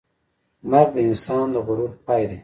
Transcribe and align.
مرګ 0.69 0.89
د 0.95 0.97
انسان 1.09 1.45
د 1.53 1.55
غرور 1.65 1.91
پای 2.05 2.23
دی. 2.29 2.39